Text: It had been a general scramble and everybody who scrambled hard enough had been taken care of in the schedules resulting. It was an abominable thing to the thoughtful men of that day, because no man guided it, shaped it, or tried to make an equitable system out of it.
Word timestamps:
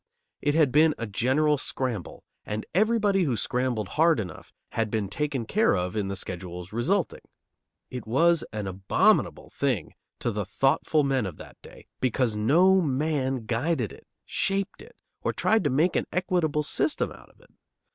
It 0.41 0.55
had 0.55 0.71
been 0.71 0.95
a 0.97 1.05
general 1.05 1.59
scramble 1.59 2.23
and 2.43 2.65
everybody 2.73 3.21
who 3.21 3.37
scrambled 3.37 3.87
hard 3.89 4.19
enough 4.19 4.51
had 4.71 4.89
been 4.89 5.09
taken 5.09 5.45
care 5.45 5.75
of 5.77 5.95
in 5.95 6.07
the 6.07 6.15
schedules 6.15 6.73
resulting. 6.73 7.21
It 7.91 8.07
was 8.07 8.43
an 8.51 8.65
abominable 8.65 9.51
thing 9.51 9.93
to 10.17 10.31
the 10.31 10.43
thoughtful 10.43 11.03
men 11.03 11.27
of 11.27 11.37
that 11.37 11.61
day, 11.61 11.85
because 11.99 12.35
no 12.35 12.81
man 12.81 13.45
guided 13.45 13.91
it, 13.91 14.07
shaped 14.25 14.81
it, 14.81 14.95
or 15.21 15.33
tried 15.33 15.63
to 15.65 15.69
make 15.69 15.95
an 15.95 16.07
equitable 16.11 16.63
system 16.63 17.11
out 17.11 17.29
of 17.29 17.39
it. 17.39 17.51